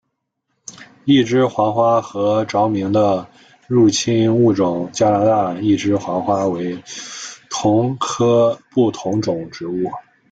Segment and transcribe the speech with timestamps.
[1.05, 3.27] 一枝黄花和着名的
[3.67, 6.75] 入侵物种加拿大一枝黄花为
[7.51, 9.83] 同科不同种植物。